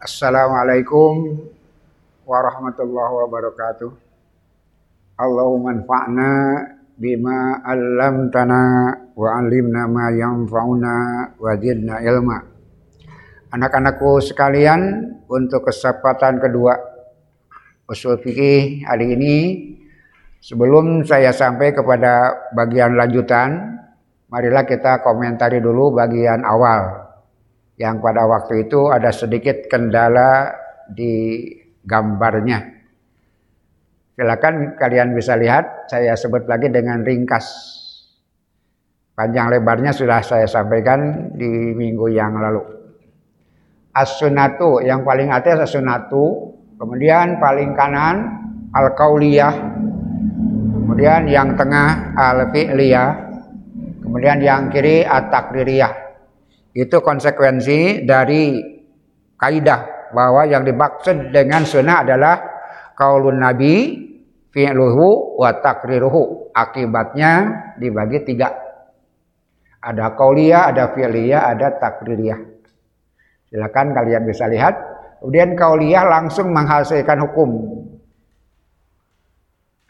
[0.00, 1.44] Assalamualaikum
[2.24, 3.92] warahmatullahi wabarakatuh.
[5.20, 6.32] Allahumma anfa'na
[6.96, 10.96] bima 'allamtana wa 'allimna ma yanfa'una
[11.36, 12.40] wa zidna ilma.
[13.52, 16.80] Anak-anakku sekalian, untuk kesempatan kedua
[17.84, 19.36] usul fikih hari ini
[20.40, 23.76] sebelum saya sampai kepada bagian lanjutan,
[24.32, 27.09] marilah kita komentari dulu bagian awal
[27.80, 30.52] yang pada waktu itu ada sedikit kendala
[30.84, 31.40] di
[31.80, 32.76] gambarnya.
[34.20, 37.48] Silakan kalian bisa lihat, saya sebut lagi dengan ringkas.
[39.16, 42.60] Panjang lebarnya sudah saya sampaikan di minggu yang lalu.
[43.96, 48.44] As-sunatu yang paling atas as-sunatu, kemudian paling kanan
[48.76, 49.56] al-qauliyah,
[50.76, 53.08] kemudian yang tengah al-fi'liyah,
[54.04, 56.09] kemudian yang kiri at-takririyah.
[56.70, 58.62] Itu konsekuensi dari
[59.34, 62.34] kaidah bahwa yang dimaksud dengan sunnah adalah
[62.94, 63.98] kaulun nabi
[64.54, 66.52] fi'luhu wa takriruhu.
[66.54, 67.32] Akibatnya
[67.78, 68.50] dibagi tiga.
[69.80, 72.40] Ada kauliyah, ada fi'liyah, ada takririyah.
[73.48, 74.74] Silakan kalian bisa lihat.
[75.18, 77.50] Kemudian kauliyah langsung menghasilkan hukum.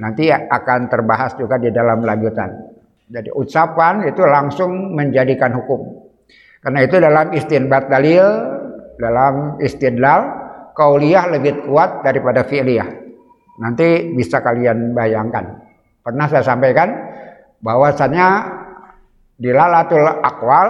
[0.00, 2.50] Nanti akan terbahas juga di dalam lanjutan.
[3.10, 6.09] Jadi ucapan itu langsung menjadikan hukum.
[6.60, 8.24] Karena itu dalam istinbat dalil,
[9.00, 10.20] dalam istidlal,
[10.76, 12.88] kauliyah lebih kuat daripada fi'liyah.
[13.60, 15.56] Nanti bisa kalian bayangkan.
[16.04, 16.88] Pernah saya sampaikan
[17.64, 18.28] bahwasannya
[19.40, 20.68] dilalatul akwal,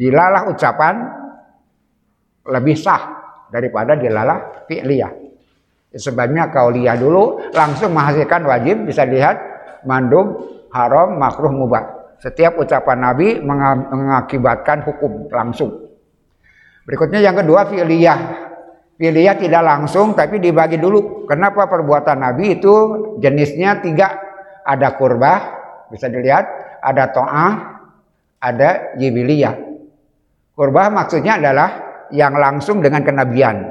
[0.00, 0.94] dilalah ucapan
[2.48, 3.00] lebih sah
[3.52, 5.12] daripada dilalah fi'liyah.
[5.92, 9.36] Sebabnya kauliyah dulu langsung menghasilkan wajib bisa lihat
[9.84, 11.99] mandub, haram, makruh, mubah.
[12.20, 15.88] Setiap ucapan Nabi mengakibatkan hukum langsung.
[16.84, 18.20] Berikutnya yang kedua fi'liyah.
[19.00, 21.24] Fi'liyah tidak langsung tapi dibagi dulu.
[21.24, 22.74] Kenapa perbuatan Nabi itu
[23.24, 24.20] jenisnya tiga.
[24.68, 25.38] Ada kurbah,
[25.88, 26.44] bisa dilihat.
[26.84, 27.52] Ada to'ah,
[28.36, 29.56] ada jibiliyah.
[30.52, 31.68] Kurbah maksudnya adalah
[32.12, 33.64] yang langsung dengan kenabian.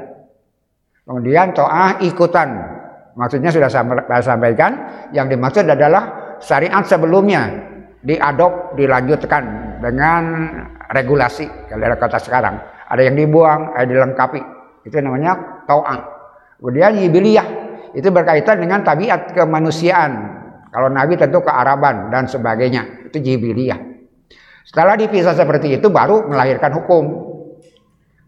[1.06, 2.50] Kemudian to'ah ikutan.
[3.14, 4.70] Maksudnya sudah saya sampaikan.
[5.14, 7.69] Yang dimaksud adalah syariat sebelumnya
[8.00, 9.42] diadop dilanjutkan
[9.80, 10.22] dengan
[10.92, 12.56] regulasi kalau ada kata sekarang.
[12.90, 14.40] Ada yang dibuang ada dilengkapi.
[14.84, 16.00] Itu namanya tau'ah
[16.58, 17.46] kemudian yibiliyah
[17.94, 20.40] itu berkaitan dengan tabiat kemanusiaan.
[20.70, 23.10] Kalau Nabi tentu kearaban dan sebagainya.
[23.10, 23.78] Itu jibiliyah.
[24.62, 27.04] Setelah dipisah seperti itu baru melahirkan hukum.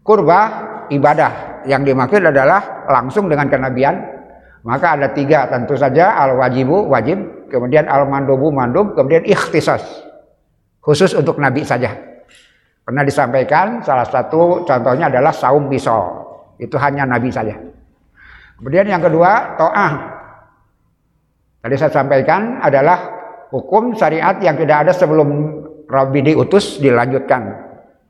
[0.03, 0.39] Kurba
[0.91, 1.63] ibadah.
[1.63, 3.95] Yang dimaksud adalah langsung dengan kenabian.
[4.67, 9.85] Maka ada tiga tentu saja al wajibu wajib kemudian al-mandubu mandub, kemudian ikhtisas.
[10.81, 11.93] Khusus untuk Nabi saja.
[12.83, 16.25] Pernah disampaikan salah satu contohnya adalah saum pisau.
[16.57, 17.55] Itu hanya Nabi saja.
[18.57, 19.93] Kemudian yang kedua, to'ah.
[21.63, 22.99] Tadi saya sampaikan adalah
[23.53, 25.29] hukum syariat yang tidak ada sebelum
[25.87, 27.47] Rabbi diutus dilanjutkan.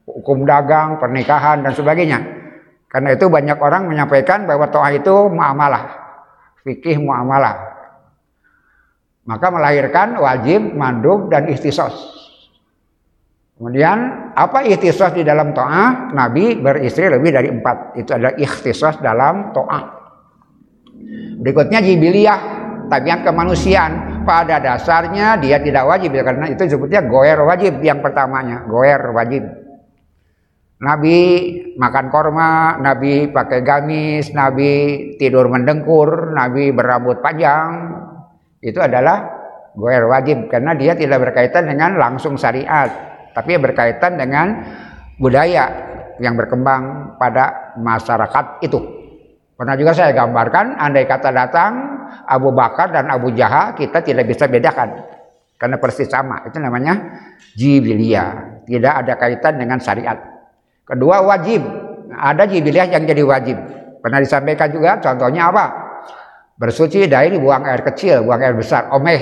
[0.10, 2.20] Hukum dagang, pernikahan, dan sebagainya.
[2.90, 6.02] Karena itu banyak orang menyampaikan bahwa to'ah itu muamalah.
[6.66, 7.74] Fikih muamalah
[9.24, 11.96] maka melahirkan wajib, mandub, dan ikhtisos.
[13.56, 16.12] Kemudian apa ikhtisos di dalam to'ah?
[16.12, 17.96] Nabi beristri lebih dari empat.
[17.96, 19.84] Itu adalah ikhtisos dalam to'ah.
[21.40, 22.40] Berikutnya jibiliyah,
[22.92, 24.12] tabiat kemanusiaan.
[24.24, 29.44] Pada dasarnya dia tidak wajib karena itu sebutnya goer wajib yang pertamanya, goer wajib.
[30.84, 31.20] Nabi
[31.80, 34.72] makan korma, Nabi pakai gamis, Nabi
[35.16, 38.03] tidur mendengkur, Nabi berambut panjang,
[38.64, 39.44] itu adalah
[39.76, 42.88] goer wajib karena dia tidak berkaitan dengan langsung syariat
[43.36, 44.64] tapi berkaitan dengan
[45.20, 45.68] budaya
[46.22, 48.80] yang berkembang pada masyarakat itu.
[49.54, 51.72] Pernah juga saya gambarkan andai kata datang
[52.26, 55.04] Abu Bakar dan Abu Jaha kita tidak bisa bedakan
[55.60, 56.46] karena persis sama.
[56.48, 57.22] Itu namanya
[57.58, 60.18] jibilia tidak ada kaitan dengan syariat.
[60.88, 61.62] Kedua wajib.
[62.14, 63.58] Ada jibilia yang jadi wajib.
[63.98, 65.83] Pernah disampaikan juga contohnya apa
[66.54, 69.22] Bersuci dari buang air kecil, buang air besar, omeh.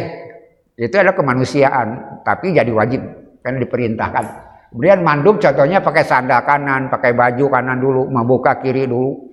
[0.76, 3.00] Itu adalah kemanusiaan, tapi jadi wajib
[3.40, 4.26] karena diperintahkan.
[4.72, 9.32] Kemudian mandub contohnya pakai sandal kanan, pakai baju kanan dulu, membuka kiri dulu.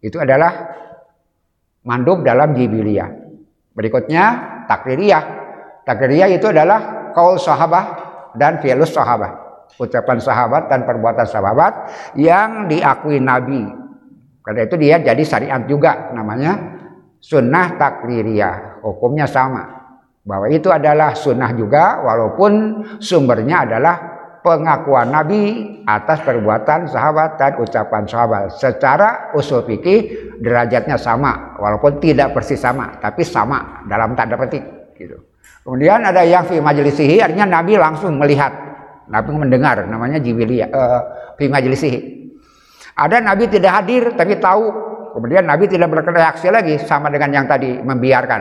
[0.00, 0.52] Itu adalah
[1.88, 3.08] mandub dalam jibiliyah.
[3.72, 4.24] Berikutnya
[4.68, 5.24] takririyah.
[5.88, 7.86] Takririyah itu adalah kaul sahabat
[8.36, 9.40] dan fi'lus sahabat.
[9.80, 11.72] Ucapan sahabat dan perbuatan sahabat
[12.20, 13.64] yang diakui Nabi.
[14.44, 16.71] Karena itu dia jadi syariat juga namanya
[17.22, 19.62] sunnah takliriyah hukumnya sama
[20.26, 22.52] bahwa itu adalah sunnah juga walaupun
[22.98, 23.94] sumbernya adalah
[24.42, 25.42] pengakuan Nabi
[25.86, 28.58] atas perbuatan sahabat dan ucapan sahabat.
[28.58, 34.94] Secara usul fikih derajatnya sama, walaupun tidak persis sama, tapi sama dalam tanda petik.
[34.98, 35.14] Gitu.
[35.62, 38.50] Kemudian ada yang fi majlisihi, artinya Nabi langsung melihat,
[39.06, 41.00] Nabi mendengar, namanya jibiliyah, uh,
[41.38, 41.98] fi majlisihi.
[42.98, 47.78] Ada Nabi tidak hadir tapi tahu, kemudian Nabi tidak bereaksi lagi sama dengan yang tadi
[47.80, 48.40] membiarkan.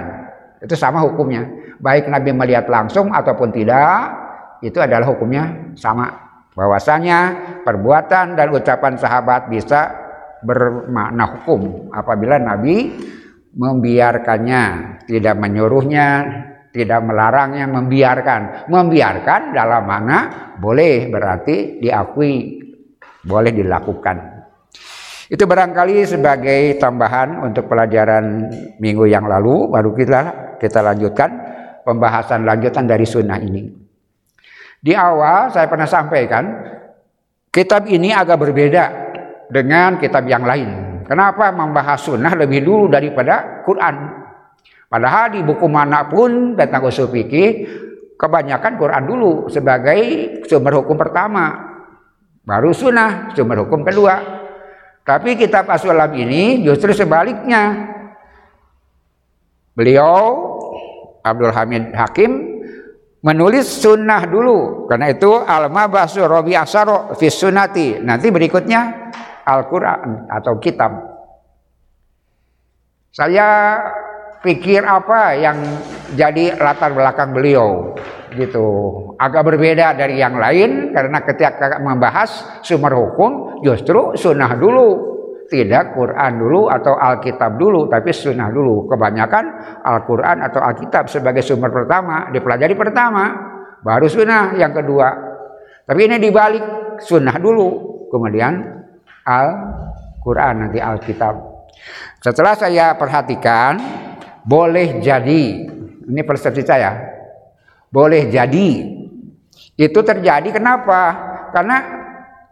[0.62, 1.47] Itu sama hukumnya.
[1.81, 4.13] Baik Nabi melihat langsung ataupun tidak,
[4.62, 6.09] itu adalah hukumnya sama.
[6.53, 7.19] Bahwasanya
[7.65, 9.89] perbuatan dan ucapan sahabat bisa
[10.45, 12.91] bermakna hukum apabila Nabi
[13.51, 14.63] membiarkannya,
[15.09, 16.07] tidak menyuruhnya,
[16.71, 18.71] tidak melarangnya, membiarkan.
[18.71, 20.17] Membiarkan dalam mana
[20.56, 22.63] boleh berarti diakui,
[23.27, 24.31] boleh dilakukan.
[25.31, 28.51] Itu barangkali sebagai tambahan untuk pelajaran
[28.83, 30.19] minggu yang lalu, baru kita
[30.60, 31.30] kita lanjutkan
[31.88, 33.63] pembahasan lanjutan dari sunnah ini.
[34.83, 36.51] Di awal saya pernah sampaikan,
[37.48, 38.83] kitab ini agak berbeda
[39.48, 41.00] dengan kitab yang lain.
[41.07, 43.95] Kenapa membahas sunnah lebih dulu daripada Quran?
[44.92, 47.72] Padahal di buku mana pun tentang usul fikih,
[48.19, 51.72] kebanyakan Quran dulu sebagai sumber hukum pertama.
[52.44, 54.40] Baru sunnah, sumber hukum kedua.
[55.01, 57.89] Tapi kitab Aswalam ini justru sebaliknya.
[59.74, 60.13] Beliau
[61.25, 62.31] Abdul Hamid Hakim
[63.25, 64.86] menulis sunnah dulu.
[64.86, 69.12] Karena itu alma basu robi asaro fis sunati nanti berikutnya
[69.42, 70.92] Al-Quran atau kitab.
[73.12, 73.77] Saya
[74.45, 75.57] pikir apa yang
[76.15, 77.94] jadi latar belakang beliau
[78.36, 78.68] gitu.
[79.19, 85.12] Agak berbeda dari yang lain karena ketika membahas sumber hukum justru sunnah dulu.
[85.51, 88.88] Tidak Quran dulu atau Alkitab dulu tapi sunnah dulu.
[88.88, 89.44] Kebanyakan
[89.83, 93.24] Al-Quran atau Alkitab sebagai sumber pertama dipelajari pertama
[93.83, 95.12] baru sunnah yang kedua.
[95.84, 96.63] Tapi ini dibalik
[97.04, 97.68] sunnah dulu
[98.07, 98.63] kemudian
[99.27, 101.36] Al-Quran nanti Alkitab.
[102.24, 103.75] Setelah saya perhatikan
[104.48, 105.68] boleh jadi
[106.07, 107.20] ini persepsi saya
[107.91, 109.01] boleh jadi
[109.75, 111.01] itu terjadi kenapa?
[111.51, 111.77] Karena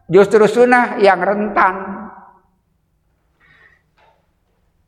[0.09, 1.75] justru sunnah yang rentan.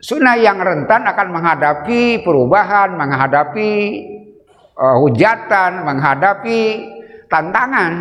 [0.01, 3.71] Sunnah yang rentan akan menghadapi perubahan, menghadapi
[4.73, 6.59] uh, hujatan, menghadapi
[7.29, 7.93] tantangan.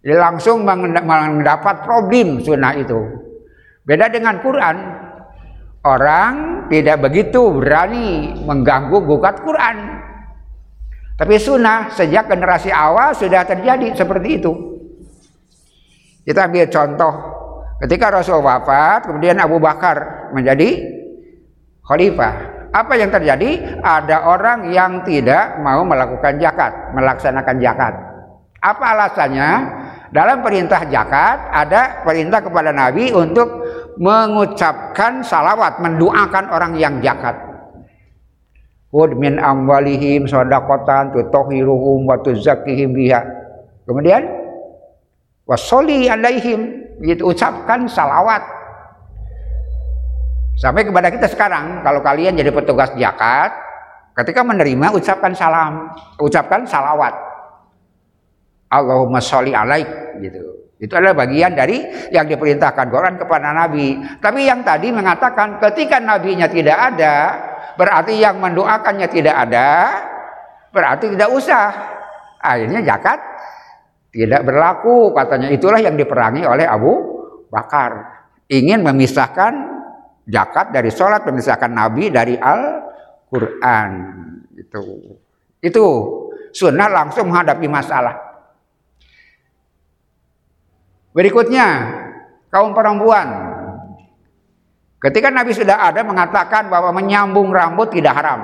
[0.00, 2.96] Langsung mendapat problem sunnah itu.
[3.84, 4.76] Beda dengan Quran,
[5.84, 6.32] orang
[6.72, 10.08] tidak begitu berani mengganggu gugat Quran.
[11.20, 14.52] Tapi sunnah sejak generasi awal sudah terjadi seperti itu.
[16.24, 17.12] Kita ambil contoh
[17.84, 20.80] ketika Rasul wafat, kemudian Abu Bakar menjadi
[21.84, 22.34] khalifah.
[22.72, 23.82] Apa yang terjadi?
[23.84, 27.94] Ada orang yang tidak mau melakukan zakat, melaksanakan zakat.
[28.64, 29.50] Apa alasannya?
[30.16, 33.60] Dalam perintah zakat ada perintah kepada Nabi untuk
[34.00, 37.49] mengucapkan salawat, mendoakan orang yang zakat.
[38.90, 43.22] Khud min amwalihim sadaqatan tutahhiruhum wa tuzakkihim biha.
[43.86, 44.26] Kemudian
[45.46, 48.42] wasoli alaihim gitu ucapkan salawat.
[50.58, 53.54] Sampai kepada kita sekarang kalau kalian jadi petugas zakat
[54.18, 57.14] ketika menerima ucapkan salam ucapkan salawat.
[58.70, 60.60] Allahumma sholli alaik gitu.
[60.80, 64.00] Itu adalah bagian dari yang diperintahkan Quran kepada Nabi.
[64.18, 67.14] Tapi yang tadi mengatakan ketika nabinya tidak ada
[67.80, 69.68] berarti yang mendoakannya tidak ada,
[70.68, 71.72] berarti tidak usah.
[72.36, 73.16] Akhirnya zakat
[74.12, 75.48] tidak berlaku katanya.
[75.48, 76.92] Itulah yang diperangi oleh Abu
[77.48, 78.20] Bakar.
[78.52, 79.52] Ingin memisahkan
[80.28, 83.90] zakat dari sholat memisahkan Nabi dari Al-Quran.
[84.60, 84.84] Itu.
[85.64, 85.86] Itu.
[86.50, 88.18] Sunnah langsung menghadapi masalah.
[91.14, 91.66] Berikutnya
[92.50, 93.49] kaum perempuan
[95.00, 98.40] Ketika Nabi sudah ada mengatakan bahwa menyambung rambut tidak haram.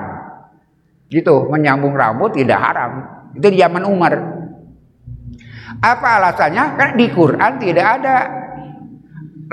[1.05, 2.91] Gitu, menyambung rambut tidak haram.
[3.37, 4.17] Itu di zaman Umar.
[5.77, 6.73] Apa alasannya?
[6.73, 8.15] Karena di Quran tidak ada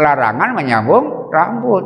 [0.01, 1.85] larangan menyambung rambut.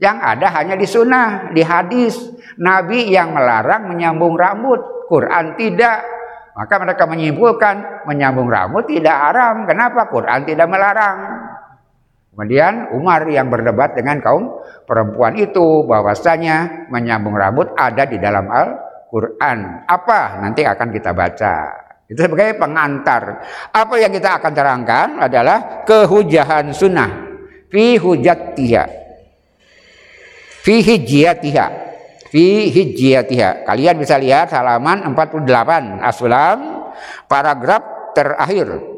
[0.00, 2.16] Yang ada hanya di sunnah, di hadis.
[2.56, 5.08] Nabi yang melarang menyambung rambut.
[5.12, 6.00] Quran tidak.
[6.56, 9.68] Maka mereka menyimpulkan menyambung rambut tidak haram.
[9.68, 10.08] Kenapa?
[10.08, 11.35] Quran tidak melarang.
[12.36, 19.88] Kemudian Umar yang berdebat dengan kaum perempuan itu bahwasanya menyambung rambut ada di dalam Al-Qur'an.
[19.88, 20.44] Apa?
[20.44, 21.56] Nanti akan kita baca.
[22.04, 23.40] Itu sebagai pengantar.
[23.72, 27.08] Apa yang kita akan terangkan adalah kehujahan sunnah
[27.72, 28.84] fi hujatiha.
[30.60, 31.66] Fi hijiyatiha.
[32.28, 33.64] Fi hijiyatiha.
[33.64, 36.58] Kalian bisa lihat halaman 48 Aslam
[37.32, 38.95] paragraf terakhir.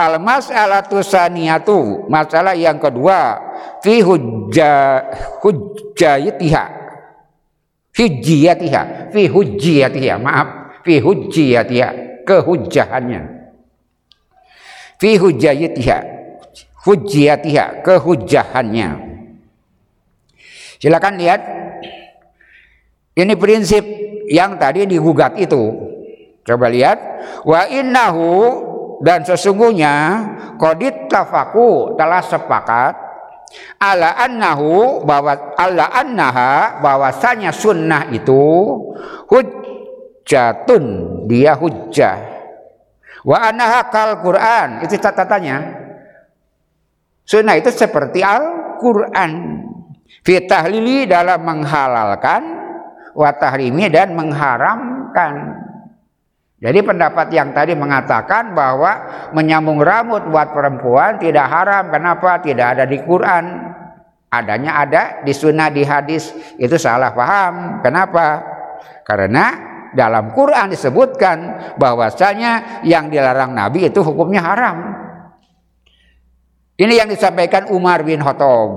[0.00, 3.36] Al-mas'alatu saniyatu, masalah yang kedua,
[3.84, 5.04] fi hujja
[5.44, 6.64] hujjayatiha.
[7.92, 11.88] Hujjiyatiha, fi hujjiyatiha, maaf, fi hujjiyatiha,
[12.24, 13.22] kehujjahannya.
[14.96, 15.98] Fi hujjayatiha,
[16.88, 18.88] hujjiyatiha, kehujjahannya.
[20.80, 21.40] Silakan lihat.
[23.10, 23.84] Ini prinsip
[24.32, 25.76] yang tadi digugat itu.
[26.40, 26.96] Coba lihat.
[27.44, 28.69] Wa innahu
[29.00, 29.94] dan sesungguhnya
[30.60, 32.94] kodit tafaku telah sepakat
[33.80, 38.76] ala annahu bahwa ala annaha bahwasanya sunnah itu
[39.26, 40.84] hujjatun
[41.26, 42.18] dia hujjah.
[43.24, 45.80] Wa annaha kal Quran itu catatannya.
[47.24, 49.62] Sunnah itu seperti Al Quran
[50.26, 52.42] fitahlili dalam menghalalkan
[53.14, 55.32] wa tahrimi dan mengharamkan
[56.60, 58.92] jadi pendapat yang tadi mengatakan bahwa
[59.32, 61.88] menyambung rambut buat perempuan tidak haram.
[61.88, 62.36] Kenapa?
[62.44, 63.72] Tidak ada di Quran.
[64.28, 66.28] Adanya ada di sunnah di hadis.
[66.60, 67.80] Itu salah paham.
[67.80, 68.44] Kenapa?
[69.08, 69.56] Karena
[69.96, 71.36] dalam Quran disebutkan
[71.80, 74.76] bahwasanya yang dilarang Nabi itu hukumnya haram.
[76.76, 78.68] Ini yang disampaikan Umar bin Khattab.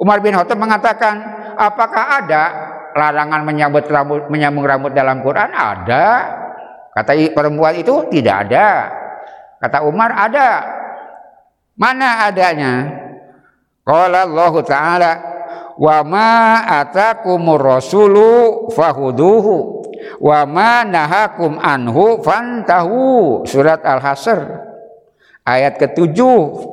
[0.00, 1.20] Umar bin Khattab mengatakan,
[1.60, 2.44] apakah ada
[2.96, 5.52] larangan menyambut rambut, menyambung rambut dalam Quran?
[5.52, 6.39] Ada.
[7.00, 8.92] Kata perempuan itu tidak ada.
[9.56, 10.68] Kata Umar ada.
[11.80, 12.92] Mana adanya?
[13.80, 15.12] Qala Allah Ta'ala
[15.80, 19.80] wa ma atakumur rasulu fahuduhu
[20.20, 24.44] wa ma nahakum anhu fantahu surat Al-Hasr
[25.48, 26.68] ayat ketujuh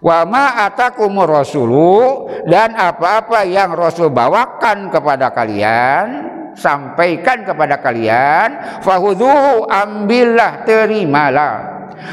[0.00, 9.68] wa ma atakumur rasulu dan apa-apa yang Rasul bawakan kepada kalian sampaikan kepada kalian fahudhu
[9.68, 11.54] ambillah terimalah.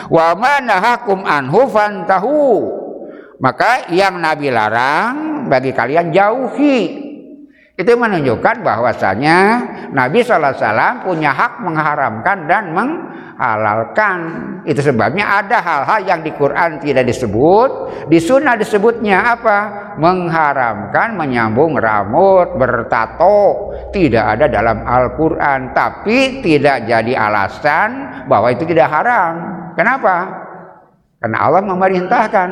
[0.08, 2.44] Wa manahakum anhu fantahu.
[3.44, 7.03] Maka yang Nabi larang bagi kalian jauhi
[7.74, 9.38] itu menunjukkan bahwasanya
[9.90, 14.18] Nabi SAW punya hak mengharamkan dan menghalalkan.
[14.62, 17.70] Itu sebabnya ada hal-hal yang di Quran tidak disebut,
[18.14, 19.60] di sunnah disebutnya apa?
[19.98, 23.74] Mengharamkan menyambung rambut, bertato.
[23.90, 29.34] Tidak ada dalam Al-Quran, tapi tidak jadi alasan bahwa itu tidak haram.
[29.74, 30.30] Kenapa?
[31.18, 32.50] Karena Allah memerintahkan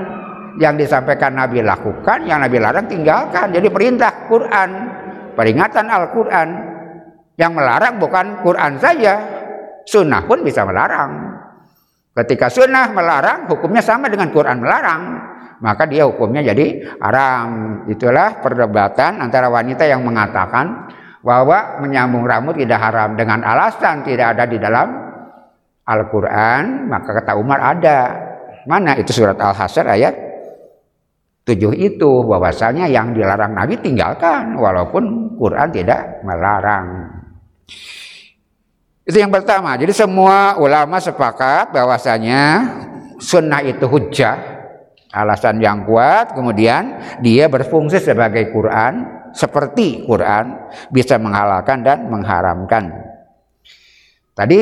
[0.57, 3.53] yang disampaikan Nabi lakukan, yang Nabi larang tinggalkan.
[3.53, 4.69] Jadi perintah Quran
[5.33, 6.49] peringatan Al-Quran.
[7.39, 9.13] Yang melarang bukan Quran saja.
[9.87, 11.41] Sunnah pun bisa melarang.
[12.11, 15.01] Ketika sunnah melarang hukumnya sama dengan Quran melarang.
[15.61, 17.81] Maka dia hukumnya jadi haram.
[17.85, 20.89] Itulah perdebatan antara wanita yang mengatakan
[21.21, 24.89] bahwa menyambung rambut tidak haram dengan alasan tidak ada di dalam
[25.85, 26.89] Al-Quran.
[26.89, 27.99] Maka kata Umar ada.
[28.69, 30.30] Mana itu surat Al-Hasr ayat
[31.51, 37.11] tujuh itu bahwasanya yang dilarang Nabi tinggalkan walaupun Quran tidak melarang.
[39.03, 39.75] Itu yang pertama.
[39.75, 42.63] Jadi semua ulama sepakat bahwasanya
[43.19, 44.37] sunnah itu hujah,
[45.11, 46.31] alasan yang kuat.
[46.31, 52.87] Kemudian dia berfungsi sebagai Quran, seperti Quran bisa menghalalkan dan mengharamkan.
[54.31, 54.59] Tadi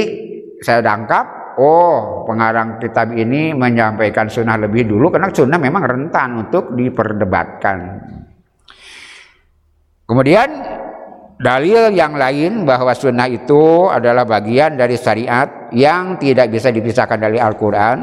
[0.65, 6.71] saya tangkap oh pengarang kitab ini menyampaikan sunnah lebih dulu karena sunnah memang rentan untuk
[6.71, 7.77] diperdebatkan.
[10.07, 10.49] Kemudian
[11.37, 17.37] dalil yang lain bahwa sunnah itu adalah bagian dari syariat yang tidak bisa dipisahkan dari
[17.37, 17.97] Al-Quran.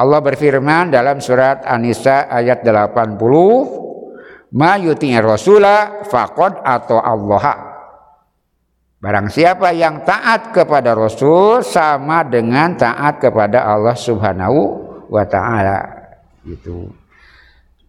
[0.00, 7.69] Allah berfirman dalam surat An-Nisa ayat 80, Ma yuti'i rasula faqad atau Allah
[9.00, 14.58] Barang siapa yang taat kepada Rasul sama dengan taat kepada Allah Subhanahu
[15.08, 15.80] wa taala.
[16.44, 16.92] Itu.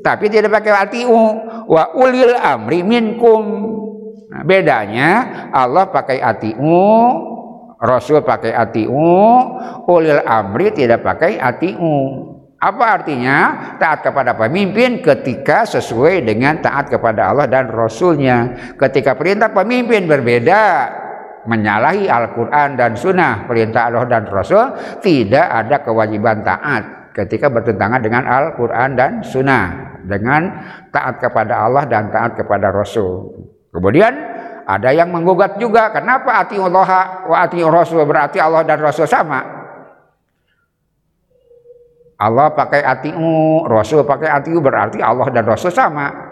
[0.00, 1.20] tapi tidak pakai atiu.
[1.68, 3.44] Wa ulil amri minkum.
[4.30, 5.08] Nah, bedanya
[5.50, 7.30] Allah pakai atiu
[7.80, 8.92] Rasul pakai atiu,
[9.88, 12.29] ulil amri tidak pakai atiu.
[12.60, 13.38] Apa artinya?
[13.80, 18.52] Taat kepada pemimpin ketika sesuai dengan taat kepada Allah dan Rasulnya.
[18.76, 20.60] Ketika perintah pemimpin berbeda,
[21.48, 28.28] menyalahi Al-Quran dan Sunnah, perintah Allah dan Rasul, tidak ada kewajiban taat ketika bertentangan dengan
[28.28, 29.96] Al-Quran dan Sunnah.
[30.00, 30.48] Dengan
[30.92, 33.36] taat kepada Allah dan taat kepada Rasul.
[33.68, 34.12] Kemudian
[34.64, 39.59] ada yang menggugat juga, kenapa ati Allah wa ati Rasul berarti Allah dan Rasul sama?
[42.20, 46.30] Allah pakai atiu, Rasul pakai atiu berarti Allah dan Rasul sama.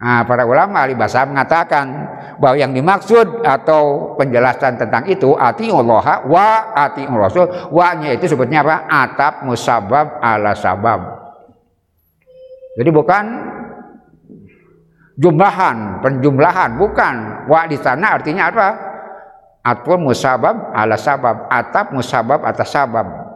[0.00, 1.92] Nah, para ulama ahli bahasa mengatakan
[2.40, 8.64] bahwa yang dimaksud atau penjelasan tentang itu ati Allah wa ati Rasul, wa-nya itu sebutnya
[8.64, 8.88] apa?
[8.88, 11.20] Atap musabab ala sabab.
[12.80, 13.24] Jadi bukan
[15.20, 17.14] jumlahan, penjumlahan, bukan.
[17.44, 18.68] Wa di sana artinya apa?
[19.60, 23.29] Atpun musabab ala sabab, atap musabab atas sabab.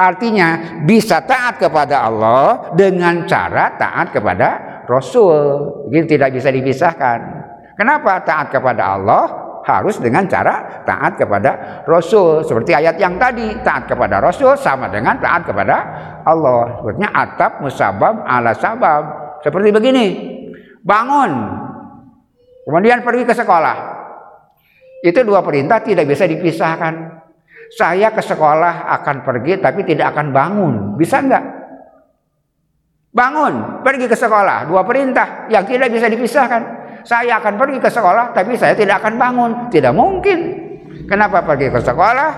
[0.00, 5.36] Artinya bisa taat kepada Allah dengan cara taat kepada Rasul.
[5.92, 7.18] Ini tidak bisa dipisahkan.
[7.76, 12.40] Kenapa taat kepada Allah harus dengan cara taat kepada Rasul.
[12.48, 15.76] Seperti ayat yang tadi, taat kepada Rasul sama dengan taat kepada
[16.24, 16.80] Allah.
[16.80, 19.04] Sebetulnya atap musabab ala sabab.
[19.44, 20.06] Seperti begini
[20.84, 21.32] bangun,
[22.64, 23.76] kemudian pergi ke sekolah.
[25.00, 27.20] Itu dua perintah tidak bisa dipisahkan.
[27.70, 30.74] Saya ke sekolah akan pergi tapi tidak akan bangun.
[30.98, 31.44] Bisa enggak?
[33.10, 34.66] Bangun, pergi ke sekolah.
[34.70, 36.62] Dua perintah yang tidak bisa dipisahkan.
[37.06, 39.50] Saya akan pergi ke sekolah tapi saya tidak akan bangun.
[39.70, 40.38] Tidak mungkin.
[41.06, 42.30] Kenapa pergi ke sekolah?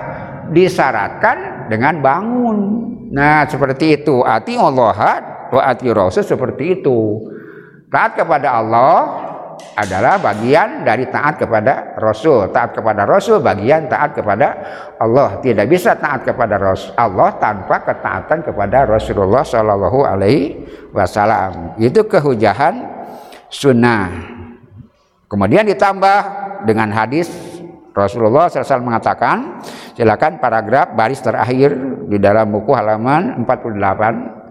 [0.53, 2.59] Disyaratkan dengan bangun.
[3.13, 4.25] Nah, seperti itu.
[4.25, 4.97] Ati Allah
[5.53, 7.21] wa ati Rasul seperti itu.
[7.93, 8.97] Taat kepada Allah
[9.73, 12.53] adalah bagian dari taat kepada Rasul.
[12.53, 14.49] Taat kepada Rasul bagian taat kepada
[15.01, 15.41] Allah.
[15.41, 16.61] Tidak bisa taat kepada
[17.01, 20.61] Allah tanpa ketaatan kepada Rasulullah Shallallahu Alaihi
[20.93, 21.81] Wasallam.
[21.81, 22.85] Itu kehujahan
[23.49, 24.13] sunnah.
[25.29, 26.19] Kemudian ditambah
[26.69, 27.33] dengan hadis
[27.93, 29.61] Rasulullah SAW mengatakan,
[29.97, 31.77] silakan paragraf baris terakhir
[32.09, 34.43] di dalam buku halaman 48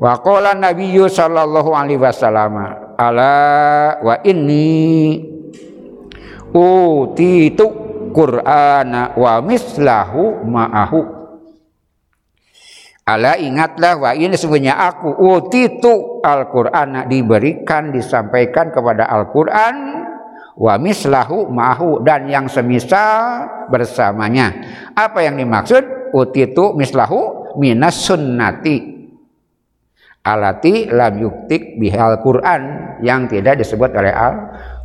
[0.00, 2.56] Wa qala Nabiyyu sallallahu alaihi wasallam
[3.00, 5.16] ala wa inni
[6.52, 11.00] utitu Qur'ana wa mislahu ma'ahu.
[13.06, 19.76] Ala ingatlah wa ini sebenarnya aku utitu Al-Qur'an diberikan disampaikan kepada Al-Qur'an
[20.58, 24.58] wa mislahu ma'ahu dan yang semisal bersamanya.
[24.98, 26.10] Apa yang dimaksud?
[26.10, 28.99] Utitu mislahu minas sunnati
[30.24, 34.34] alati lam yuktik bihal Quran yang tidak disebut oleh Al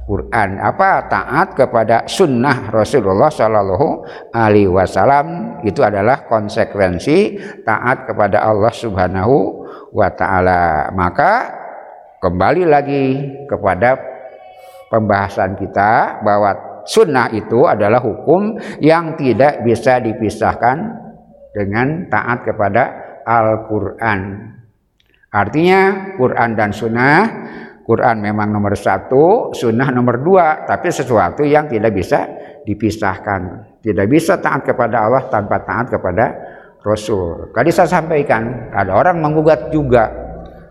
[0.06, 1.10] Quran apa?
[1.10, 4.06] Taat kepada sunnah Rasulullah Shallallahu
[4.38, 5.60] Alaihi Wasallam.
[5.66, 10.94] Itu adalah konsekuensi taat kepada Allah Subhanahu Wa Taala.
[10.94, 11.32] Maka
[12.22, 13.06] kembali lagi
[13.50, 13.98] kepada
[14.94, 20.86] pembahasan kita bahwa sunnah itu adalah hukum yang tidak bisa dipisahkan
[21.50, 22.84] dengan taat kepada
[23.26, 24.54] Al-Quran
[25.36, 27.20] Artinya Quran dan Sunnah,
[27.84, 32.24] Quran memang nomor satu, Sunnah nomor dua, tapi sesuatu yang tidak bisa
[32.64, 33.76] dipisahkan.
[33.84, 36.26] Tidak bisa taat kepada Allah tanpa taat kepada
[36.80, 37.52] Rasul.
[37.52, 40.08] Tadi saya sampaikan, ada orang menggugat juga.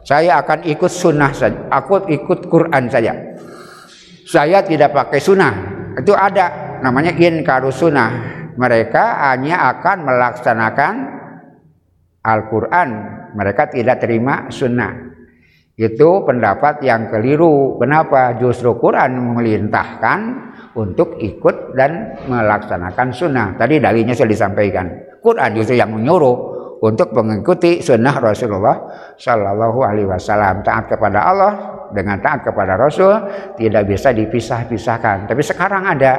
[0.00, 3.12] Saya akan ikut sunnah saja, aku ikut Quran saja.
[4.24, 5.52] Saya tidak pakai sunnah.
[6.00, 8.10] Itu ada, namanya inkaru sunnah.
[8.56, 10.94] Mereka hanya akan melaksanakan
[12.24, 12.88] Al-Quran
[13.36, 15.12] mereka tidak terima sunnah.
[15.74, 17.76] Itu pendapat yang keliru.
[17.82, 18.38] Kenapa?
[18.38, 20.18] Justru Quran memerintahkan
[20.78, 23.58] untuk ikut dan melaksanakan sunnah.
[23.58, 24.86] Tadi dalilnya sudah disampaikan.
[25.18, 28.76] Quran justru yang menyuruh untuk mengikuti sunnah Rasulullah
[29.18, 30.62] Shallallahu Alaihi Wasallam.
[30.62, 31.52] Taat kepada Allah
[31.90, 33.12] dengan taat kepada Rasul
[33.58, 35.26] tidak bisa dipisah-pisahkan.
[35.26, 36.12] Tapi sekarang ada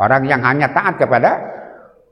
[0.00, 1.30] orang yang hanya taat kepada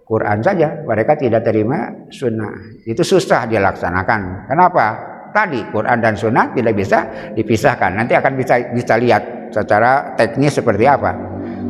[0.03, 2.83] Quran saja, mereka tidak terima sunnah.
[2.85, 4.51] Itu susah dilaksanakan.
[4.51, 4.87] Kenapa?
[5.33, 6.99] Tadi Quran dan sunnah tidak bisa
[7.33, 7.97] dipisahkan.
[7.97, 11.17] Nanti akan bisa bisa lihat secara teknis seperti apa.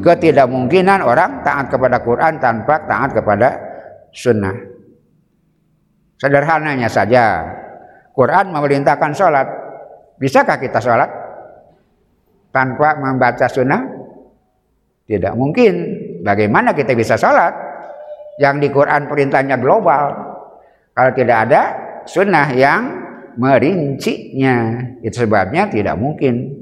[0.02, 3.48] Ketidakmungkinan orang taat kepada Quran tanpa taat kepada
[4.10, 4.56] sunnah.
[6.18, 7.46] Sederhananya saja,
[8.10, 9.46] Quran memerintahkan sholat.
[10.18, 11.10] Bisakah kita sholat
[12.50, 13.82] tanpa membaca sunnah?
[15.06, 15.74] Tidak mungkin.
[16.22, 17.71] Bagaimana kita bisa sholat?
[18.40, 20.04] Yang di Quran perintahnya global.
[20.92, 21.62] Kalau tidak ada
[22.04, 22.82] sunnah yang
[23.36, 24.80] merincinya.
[25.00, 26.60] Itu sebabnya tidak mungkin.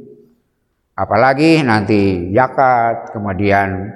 [0.95, 3.89] Apalagi nanti zakat, kemudian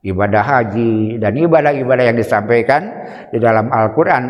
[0.00, 2.82] ibadah haji, dan ibadah-ibadah yang disampaikan
[3.28, 4.24] di dalam Al-Quran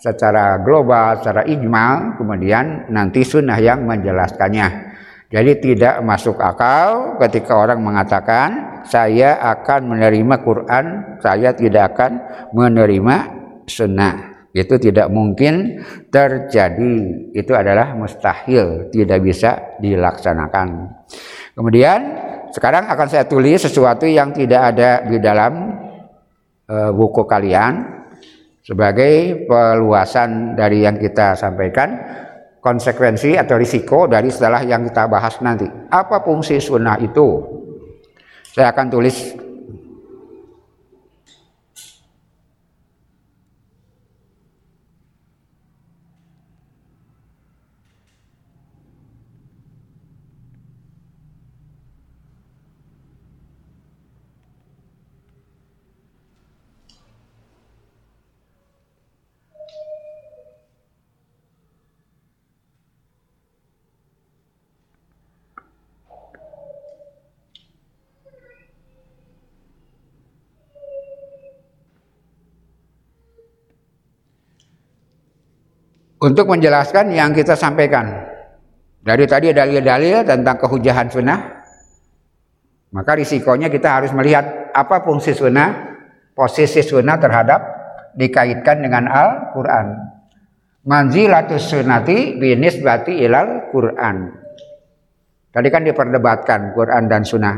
[0.00, 4.89] secara global, secara ijmal, kemudian nanti sunnah yang menjelaskannya.
[5.30, 10.84] Jadi tidak masuk akal ketika orang mengatakan saya akan menerima Quran,
[11.22, 12.12] saya tidak akan
[12.50, 13.16] menerima
[13.62, 14.42] sunnah.
[14.50, 16.94] Itu tidak mungkin terjadi.
[17.30, 20.98] Itu adalah mustahil, tidak bisa dilaksanakan.
[21.54, 22.00] Kemudian
[22.50, 25.78] sekarang akan saya tulis sesuatu yang tidak ada di dalam
[26.66, 28.02] uh, buku kalian
[28.66, 31.94] sebagai peluasan dari yang kita sampaikan
[32.60, 35.66] konsekuensi atau risiko dari setelah yang kita bahas nanti.
[35.88, 37.40] Apa fungsi sunnah itu?
[38.52, 39.16] Saya akan tulis
[76.20, 78.28] untuk menjelaskan yang kita sampaikan.
[79.00, 81.40] Dari tadi dalil-dalil tentang kehujahan sunnah,
[82.92, 85.96] maka risikonya kita harus melihat apa fungsi sunnah,
[86.36, 87.60] posisi sunnah terhadap
[88.12, 89.86] dikaitkan dengan Al-Quran.
[90.84, 94.16] Manzilatus sunnati binisbati ilal Quran.
[95.50, 97.56] Tadi kan diperdebatkan Quran dan sunnah.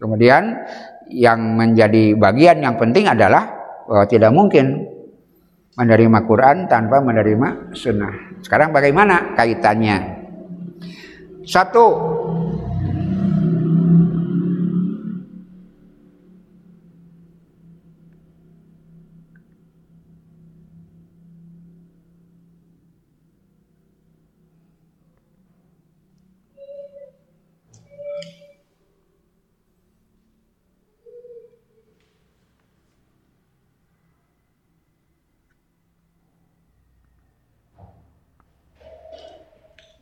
[0.00, 0.64] Kemudian
[1.12, 3.44] yang menjadi bagian yang penting adalah
[3.84, 4.89] bahwa tidak mungkin
[5.78, 8.42] menerima Quran tanpa menerima sunnah.
[8.42, 10.20] Sekarang bagaimana kaitannya?
[11.46, 11.86] Satu,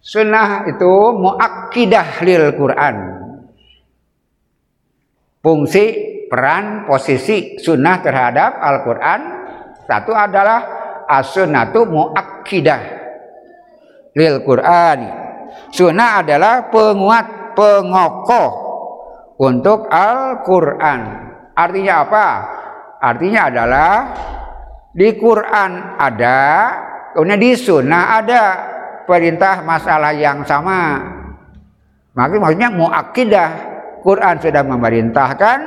[0.09, 0.89] Sunnah itu
[1.21, 2.97] muakkidah lil Quran.
[5.45, 5.85] Fungsi,
[6.33, 9.21] peran, posisi sunnah terhadap Al-Quran
[9.85, 10.61] satu adalah
[11.05, 12.83] as-sunnatu muakkidah
[14.17, 14.99] lil Quran.
[15.77, 18.51] Sunnah adalah penguat, pengokoh
[19.37, 21.01] untuk Al-Quran.
[21.53, 22.27] Artinya apa?
[22.97, 23.93] Artinya adalah
[24.89, 26.41] di Quran ada,
[27.13, 28.45] kemudian di sunnah ada
[29.09, 31.01] perintah masalah yang sama.
[32.13, 33.51] Maka maksudnya muakidah.
[33.99, 35.59] Quran sudah memerintahkan,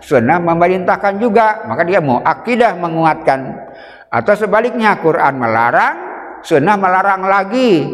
[0.00, 1.68] sunnah memerintahkan juga.
[1.68, 3.40] Maka dia muakidah menguatkan.
[4.08, 5.94] Atau sebaliknya Quran melarang,
[6.40, 7.84] sunnah melarang lagi.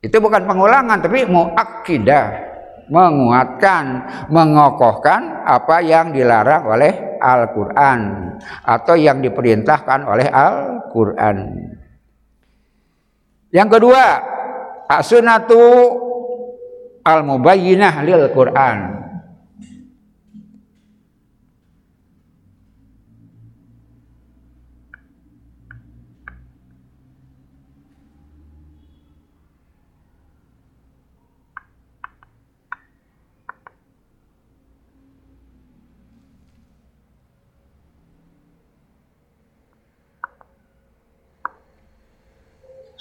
[0.00, 2.46] Itu bukan pengulangan tapi muakidah
[2.86, 3.84] menguatkan,
[4.30, 8.00] mengokohkan apa yang dilarang oleh Al-Quran
[8.62, 11.38] atau yang diperintahkan oleh Al-Quran.
[13.56, 14.04] Yang kedua,
[14.84, 15.60] as-sunnatu
[17.00, 19.05] al-mubayyinah lil Quran.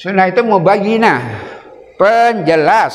[0.06, 1.18] Sunnah itu mubayyinah,
[1.98, 2.94] penjelas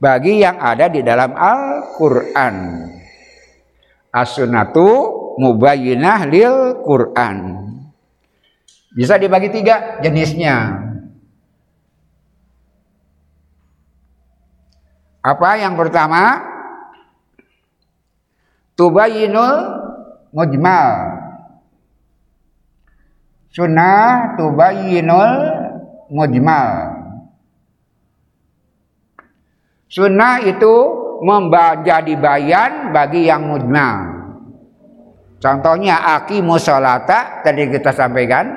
[0.00, 2.88] bagi yang ada di dalam Al-Qur'an.
[4.08, 4.88] As-sunnatu
[5.36, 7.68] mubayyinah lil Qur'an.
[8.96, 10.80] Bisa dibagi tiga jenisnya.
[15.20, 16.48] Apa yang pertama?
[18.72, 19.56] tubayinul
[20.32, 20.88] mujmal
[23.52, 25.62] sunnah tubayinul
[26.12, 26.68] mujmal
[29.88, 30.74] sunnah itu
[31.24, 33.96] menjadi bayan bagi yang mujmal
[35.40, 38.52] contohnya aki musolata tadi kita sampaikan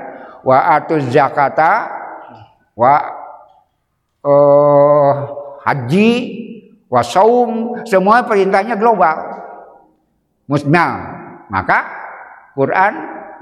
[0.46, 1.90] wa atuz zakata
[2.78, 2.94] wa
[4.22, 5.12] uh,
[5.66, 6.12] haji
[6.86, 9.42] wa saum semua perintahnya global.
[10.46, 10.94] Musnah
[11.50, 11.90] maka
[12.54, 12.94] Quran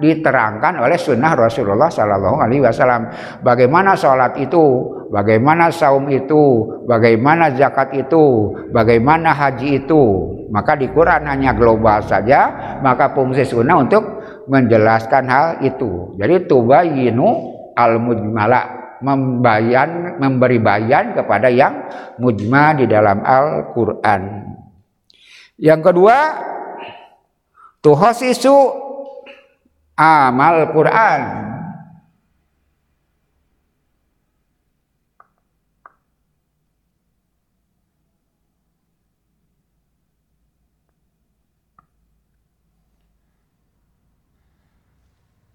[0.04, 3.08] diterangkan oleh sunnah Rasulullah Sallallahu Alaihi Wasallam.
[3.40, 10.04] Bagaimana sholat itu, bagaimana saum itu, bagaimana zakat itu, bagaimana haji itu.
[10.52, 14.04] Maka di Quran hanya global saja, maka fungsi sunnah untuk
[14.52, 16.20] menjelaskan hal itu.
[16.20, 21.88] Jadi tubayinu al mujmala membayan memberi bayan kepada yang
[22.20, 24.48] mujma di dalam Al-Qur'an.
[25.60, 26.18] Yang kedua,
[27.84, 28.83] tuhasisu
[29.98, 31.22] amal Quran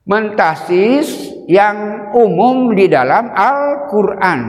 [0.09, 4.41] mentasis yang umum di dalam Al-Quran.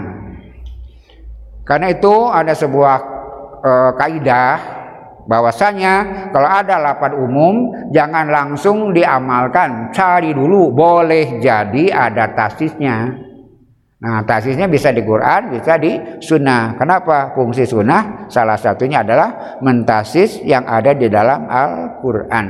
[1.67, 2.97] Karena itu ada sebuah
[3.60, 4.78] e, kaidah
[5.29, 5.93] bahwasanya
[6.33, 7.53] kalau ada lapan umum
[7.93, 9.93] jangan langsung diamalkan.
[9.93, 13.13] Cari dulu boleh jadi ada tasisnya.
[13.99, 16.73] Nah tasisnya bisa di Quran bisa di sunnah.
[16.81, 18.25] Kenapa fungsi sunnah?
[18.25, 22.47] Salah satunya adalah mentasis yang ada di dalam Al-Quran.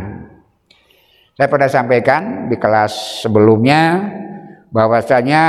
[1.35, 4.07] Saya pernah sampaikan di kelas sebelumnya
[4.71, 5.43] bahwasanya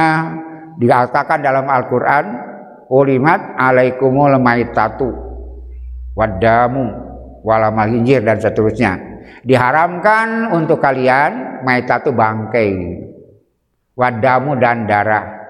[0.82, 2.24] dikatakan dalam Al-Quran
[2.90, 5.10] ulimat alaikumul maitatu
[6.16, 7.09] wadamu
[7.44, 8.98] walamal hinjir dan seterusnya.
[9.40, 12.72] Diharamkan untuk kalian maitatu bangkai,
[13.96, 15.40] wadamu dan darah.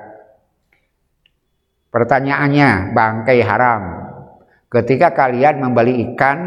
[1.91, 3.83] Pertanyaannya, bangkai haram.
[4.71, 6.39] Ketika kalian membeli ikan,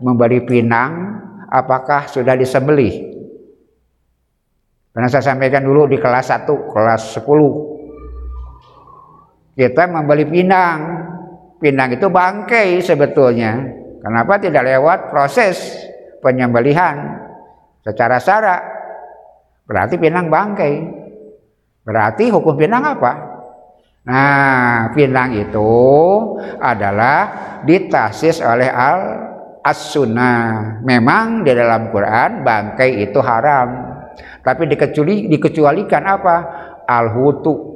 [0.00, 1.20] membeli pinang,
[1.52, 3.12] apakah sudah disembelih?
[4.96, 9.52] Karena saya sampaikan dulu di kelas 1, kelas 10.
[9.52, 11.04] Kita membeli pinang.
[11.60, 15.58] Pinang itu bangkai sebetulnya Kenapa tidak lewat proses
[16.22, 17.26] penyembelihan
[17.82, 18.62] secara sara?
[19.66, 20.78] Berarti pinang bangkai.
[21.82, 23.12] Berarti hukum pinang apa?
[24.06, 25.74] Nah, pinang itu
[26.62, 27.18] adalah
[27.66, 29.26] ditasis oleh al
[29.66, 30.78] as-sunnah.
[30.86, 33.98] Memang di dalam Quran bangkai itu haram.
[34.46, 36.36] Tapi dikecuali, dikecualikan apa?
[36.86, 37.74] Al-hutu.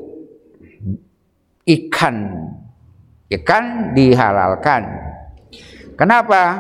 [1.67, 2.17] Ikan.
[3.27, 5.10] Ikan dihalalkan.
[6.01, 6.57] Kenapa?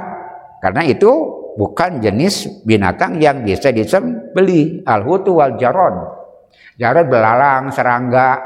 [0.61, 1.09] Karena itu
[1.57, 4.85] bukan jenis binatang yang bisa disembeli.
[4.85, 5.97] Al-hutu wal jarod.
[6.77, 8.37] Jarod belalang, serangga.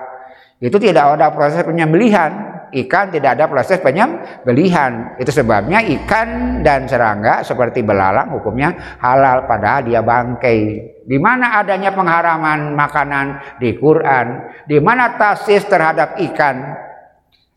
[0.63, 2.55] Itu tidak ada proses penyembelihan.
[2.75, 5.19] Ikan tidak ada proses penyembelihan.
[5.19, 10.59] Itu sebabnya ikan dan serangga seperti belalang hukumnya halal padahal dia bangkai.
[11.07, 14.27] Di mana adanya pengharaman makanan di Quran?
[14.67, 16.57] Di mana tasis terhadap ikan?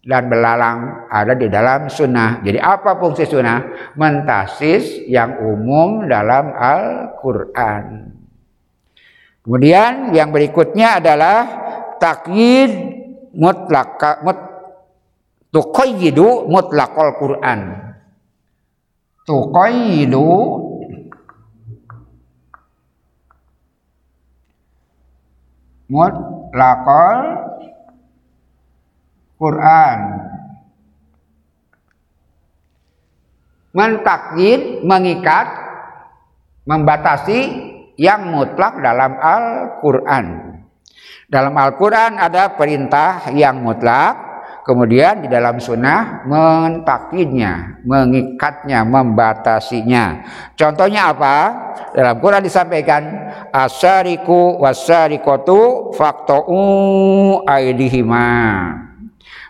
[0.08, 2.40] Dan belalang ada di dalam sunnah.
[2.40, 3.92] Jadi apa fungsi sunnah?
[4.00, 8.16] Mentasis yang umum dalam Al-Quran.
[9.44, 11.40] Kemudian yang berikutnya adalah
[12.00, 12.72] takyid
[13.36, 14.40] mutlak mut,
[15.52, 16.48] tuqayyidu
[17.20, 17.60] Quran.
[19.28, 20.32] Tuqayyidu
[25.92, 27.20] mutlaqal
[29.38, 30.00] Quran.
[33.78, 35.48] Mentakyid, mengikat,
[36.66, 37.40] membatasi
[38.02, 40.26] yang mutlak dalam Al-Quran.
[41.30, 44.18] Dalam Al-Quran ada perintah yang mutlak,
[44.66, 50.26] kemudian di dalam sunnah mentakyidnya, mengikatnya, membatasinya.
[50.58, 51.38] Contohnya apa?
[51.94, 56.66] Dalam Quran disampaikan asariku wasarikotu fakto'u
[57.46, 58.87] aidihima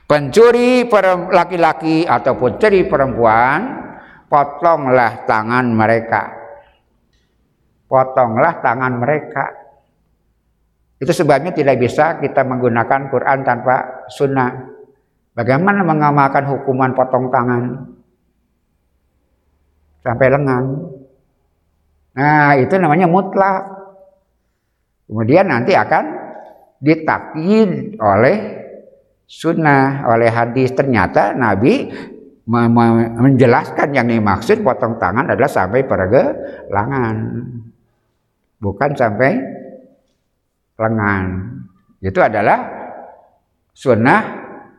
[0.07, 0.87] Pencuri
[1.35, 3.59] laki-laki atau pencuri perempuan,
[4.31, 6.31] potonglah tangan mereka.
[7.91, 9.45] Potonglah tangan mereka.
[10.95, 14.79] Itu sebabnya tidak bisa kita menggunakan Quran tanpa sunnah.
[15.35, 17.63] Bagaimana mengamalkan hukuman potong tangan?
[20.07, 20.63] Sampai lengan.
[22.15, 23.75] Nah, itu namanya mutlak.
[25.05, 26.03] Kemudian nanti akan
[26.79, 28.35] ditakin oleh
[29.27, 30.07] sunnah.
[30.07, 31.91] Oleh hadis ternyata Nabi
[32.47, 37.15] menjelaskan yang dimaksud potong tangan adalah sampai pergelangan.
[38.57, 39.31] Bukan sampai
[40.79, 41.23] lengan.
[42.01, 42.65] Itu adalah
[43.75, 44.21] sunnah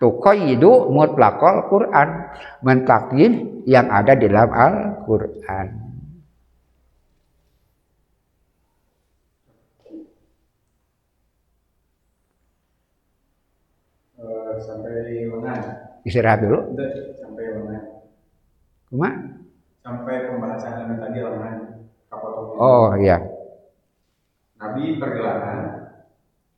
[0.00, 2.08] tuqayyidu mutlaqal Quran.
[2.64, 5.88] Mentakin yang ada di dalam Al-Quran
[14.18, 15.54] uh, sampai mana
[16.02, 16.74] istirahat dulu.
[17.18, 17.78] Sampai mana
[18.88, 19.10] Cuma?
[19.88, 21.48] sampai pembahasan yang tadi lama
[22.60, 23.16] oh iya.
[24.60, 25.58] Nabi pergelangan.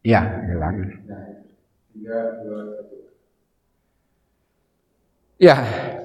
[0.03, 0.89] Iya pergelangan.
[1.07, 1.25] Nah,
[1.95, 2.97] tiga dua satu.
[5.39, 5.57] Ya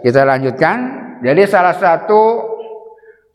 [0.06, 0.78] kita lanjutkan.
[1.26, 2.54] Jadi salah satu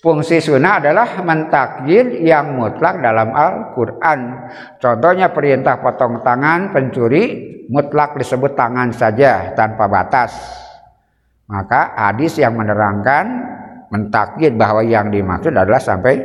[0.00, 4.48] Fungsi sunnah adalah mentakdir yang mutlak dalam Al-Quran.
[4.80, 10.34] Contohnya perintah potong tangan pencuri mutlak disebut tangan saja tanpa batas.
[11.46, 13.26] Maka hadis yang menerangkan
[13.90, 16.18] mentakdir bahwa yang dimaksud adalah sampai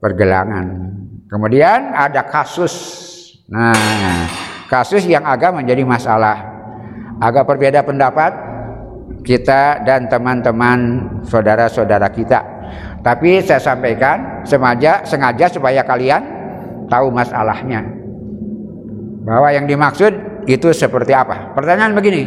[0.00, 0.92] pergelangan.
[1.28, 2.72] Kemudian ada kasus.
[3.48, 3.76] Nah,
[4.68, 6.54] kasus yang agak menjadi masalah.
[7.20, 8.32] Agak berbeda pendapat
[9.24, 10.78] kita dan teman-teman
[11.24, 12.56] saudara-saudara kita
[13.06, 16.22] tapi saya sampaikan sengaja sengaja supaya kalian
[16.90, 17.86] tahu masalahnya.
[19.22, 20.10] Bahwa yang dimaksud
[20.46, 21.52] itu seperti apa?
[21.52, 22.22] Pertanyaan begini.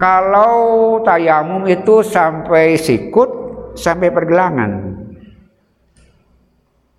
[0.00, 3.28] Kalau tayamum itu sampai sikut
[3.76, 4.70] sampai pergelangan.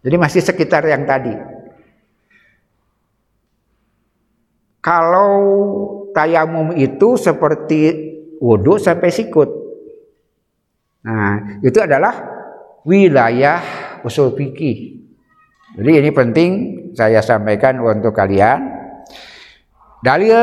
[0.01, 1.33] Jadi masih sekitar yang tadi.
[4.81, 5.33] Kalau
[6.13, 7.79] tayamum itu seperti
[8.41, 9.49] wudhu sampai sikut.
[11.05, 12.13] Nah, itu adalah
[12.81, 13.61] wilayah
[14.01, 15.05] usul fikih.
[15.77, 16.49] Jadi ini penting
[16.97, 18.80] saya sampaikan untuk kalian.
[20.01, 20.33] Dalil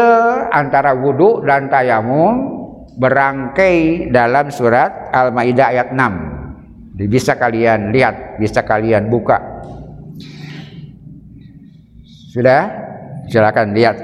[0.55, 2.59] antara wudhu dan tayamum
[2.95, 6.99] berangkai dalam surat Al-Maidah ayat 6.
[7.11, 9.39] Bisa kalian lihat, bisa kalian buka.
[12.31, 12.71] Sudah?
[13.27, 13.99] Silakan lihat.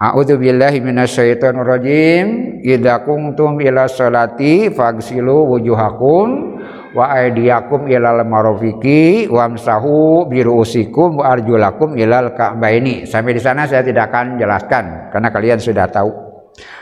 [0.00, 2.26] A'udzu billahi minasyaitonir rajim.
[2.62, 6.59] Idza kuntum ila sholati faghsilu wujuhakum
[6.90, 13.06] wa aydiyakum ilal marofiki wamsahu biruusikum wa arjulakum ilal ka'baini.
[13.06, 16.10] Sampai di sana saya tidak akan jelaskan karena kalian sudah tahu.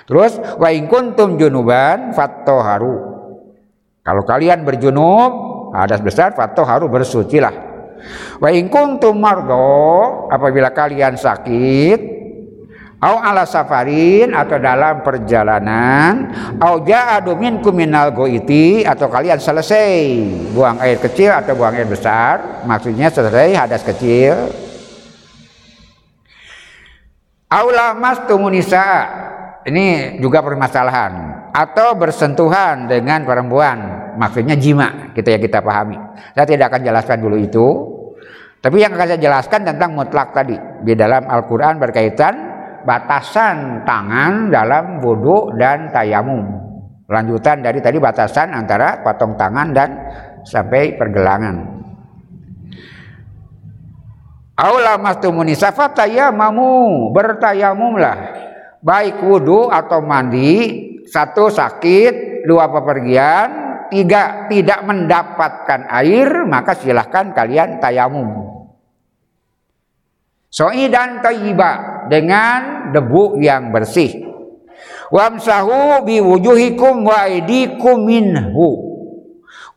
[0.08, 3.20] Terus wa in kuntum junuban fattoharu.
[4.02, 5.30] Kalau kalian berjunub
[5.76, 7.68] hadas besar fattoharu bersucilah.
[8.40, 12.17] Wa in kuntum mardo apabila kalian sakit
[12.98, 16.30] au ala safarin atau dalam perjalanan.
[16.58, 20.18] Au ja'adu minkum minal goiti atau kalian selesai
[20.50, 22.64] buang air kecil atau buang air besar.
[22.66, 24.34] Maksudnya selesai hadas kecil.
[27.48, 28.86] Au lamastumunisa
[29.64, 31.36] ini juga permasalahan.
[31.48, 35.96] Atau bersentuhan dengan perempuan maksudnya jima kita ya kita pahami.
[36.34, 37.66] Saya tidak akan jelaskan dulu itu.
[38.58, 42.47] Tapi yang akan saya jelaskan tentang mutlak tadi di dalam Al-Quran berkaitan
[42.88, 46.40] batasan tangan dalam wudhu dan tayamum.
[47.04, 49.90] Lanjutan dari tadi batasan antara potong tangan dan
[50.48, 51.56] sampai pergelangan.
[54.58, 55.54] Aula mastumuni
[56.34, 58.16] mamu bertayamumlah
[58.82, 60.56] baik wudhu atau mandi
[61.06, 63.48] satu sakit dua pepergian
[63.86, 68.58] tiga tidak mendapatkan air maka silahkan kalian tayamum
[70.48, 74.26] Soi dan tayyiba dengan debu yang bersih.
[75.08, 78.88] Wamsahu biwujuhikum wa aidikum minhu.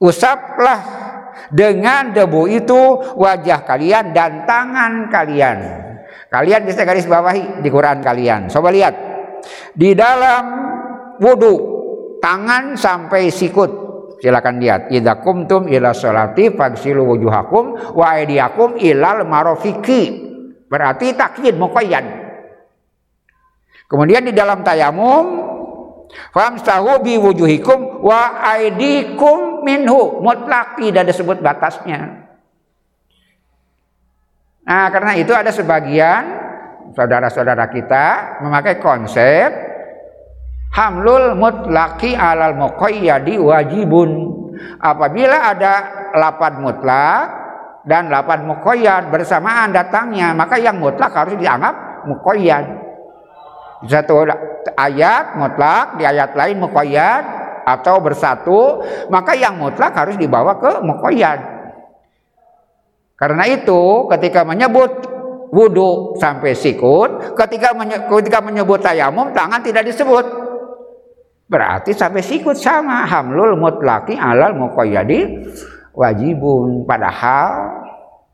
[0.02, 0.82] Usaplah
[1.54, 2.82] dengan debu itu
[3.16, 5.60] wajah kalian dan tangan kalian.
[6.32, 8.48] Kalian bisa garis bawahi di Quran kalian.
[8.48, 8.96] Coba lihat.
[9.76, 10.44] Di dalam
[11.20, 11.54] wudhu
[12.22, 13.72] tangan sampai sikut
[14.22, 20.30] silakan lihat idza kumtum ila sholati fagsilu wujuhakum wa aydiyakum ilal marofiki
[20.72, 22.06] Berarti takyid muqayyad.
[23.92, 25.52] Kemudian di dalam tayamum
[26.32, 32.24] famsahu bi wujuhikum wa aidikum minhu mutlak tidak disebut batasnya.
[34.64, 36.24] Nah, karena itu ada sebagian
[36.96, 39.52] saudara-saudara kita memakai konsep
[40.72, 44.40] hamlul mutlaki alal muqayyadi wajibun.
[44.80, 45.74] Apabila ada
[46.16, 47.22] lapan mutlak
[47.84, 52.81] dan lapan mukoyad bersamaan datangnya maka yang mutlak harus dianggap mukoyad
[53.86, 54.28] satu
[54.78, 57.24] ayat mutlak di ayat lain mukoyad
[57.66, 58.82] atau bersatu
[59.14, 61.40] maka yang mutlak harus dibawa ke mukoyad
[63.18, 64.92] karena itu ketika menyebut
[65.54, 67.74] wudhu sampai sikut ketika
[68.18, 70.52] ketika menyebut tayamum tangan tidak disebut
[71.52, 75.52] Berarti sampai sikut sama hamlul mutlaki alal muqayyadi
[75.92, 76.88] wajibun.
[76.88, 77.76] Padahal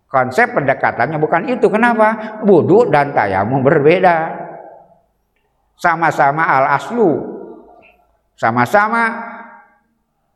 [0.05, 1.65] konsep pendekatannya bukan itu.
[1.65, 2.37] Kenapa?
[2.45, 4.45] Wudhu dan tayamum berbeda.
[5.77, 7.37] Sama-sama al aslu.
[8.33, 9.03] Sama-sama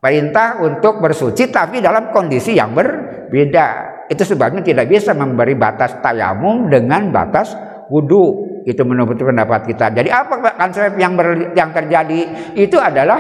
[0.02, 3.68] perintah untuk bersuci tapi dalam kondisi yang berbeda.
[4.10, 7.54] Itu sebabnya tidak bisa memberi batas tayamum dengan batas
[7.88, 9.94] wudhu itu menurut pendapat kita.
[9.94, 13.20] Jadi apa konsep yang ber, yang terjadi itu adalah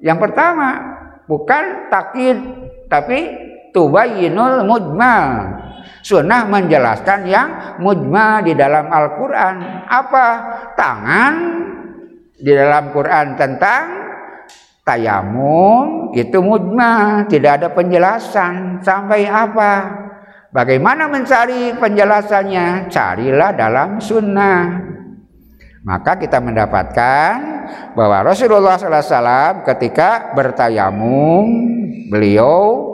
[0.00, 0.80] yang pertama
[1.28, 2.36] bukan takid
[2.88, 3.18] tapi
[3.70, 5.59] tubayinul mujmal.
[6.00, 7.48] Sunnah menjelaskan yang
[7.80, 9.84] mujmal di dalam Al-Quran.
[9.84, 10.26] Apa?
[10.74, 11.34] Tangan
[12.40, 13.84] di dalam Quran tentang
[14.84, 17.28] tayamum itu mujmal.
[17.28, 18.80] Tidak ada penjelasan.
[18.80, 19.72] Sampai apa?
[20.50, 22.90] Bagaimana mencari penjelasannya?
[22.90, 24.90] Carilah dalam sunnah.
[25.80, 27.34] Maka kita mendapatkan
[27.96, 31.46] bahwa Rasulullah SAW ketika bertayamum,
[32.12, 32.90] beliau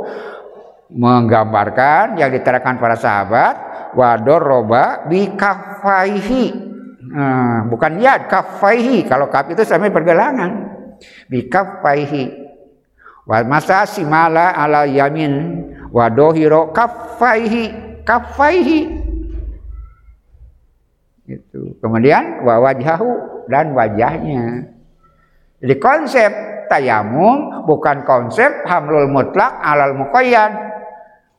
[0.97, 3.55] menggambarkan yang diterangkan para sahabat
[3.92, 6.44] wador roba bi kafaihi.
[7.12, 9.05] Nah, bukan yad kafaihi.
[9.05, 10.51] Kalau kaf itu sampai pergelangan
[11.28, 12.49] bi kafaihi.
[13.28, 15.32] Wa masa simala ala yamin
[15.92, 17.64] wa dohiro kafaihi.
[18.03, 18.80] Kafaihi.
[21.26, 24.72] Itu kemudian wa wajhahu dan wajahnya.
[25.59, 26.30] Jadi konsep
[26.70, 30.65] tayamum bukan konsep hamlul mutlak alal muqayyad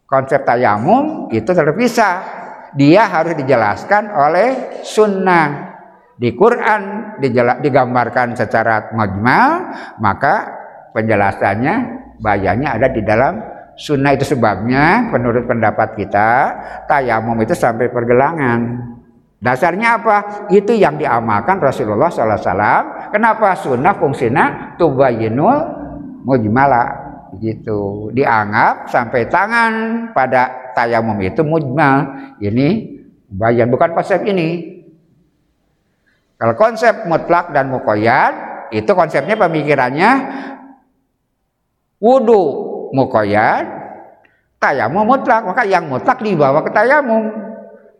[0.07, 2.23] konsep tayamum itu terpisah
[2.73, 5.77] dia harus dijelaskan oleh sunnah
[6.17, 7.13] di Quran
[7.61, 10.35] digambarkan secara majmal maka
[10.95, 11.75] penjelasannya
[12.17, 16.29] bayanya ada di dalam Sunnah itu sebabnya menurut pendapat kita
[16.89, 18.89] tayamum itu sampai pergelangan.
[19.37, 20.49] Dasarnya apa?
[20.49, 23.13] Itu yang diamalkan Rasulullah SAW.
[23.13, 25.57] Kenapa sunnah fungsinya tubayinul
[26.25, 27.06] mujmala
[27.39, 28.09] gitu.
[28.15, 29.73] Dianggap sampai tangan
[30.15, 32.07] pada tayamum itu mujmal.
[32.39, 32.67] Ini
[33.27, 34.79] bayan bukan konsep ini.
[36.37, 38.33] Kalau konsep mutlak dan mukoyat
[38.69, 40.11] itu konsepnya pemikirannya
[41.97, 42.43] wudhu
[42.93, 43.65] mukoyat,
[44.61, 45.43] tayamum mutlak.
[45.43, 47.25] Maka yang mutlak dibawa ke tayamum.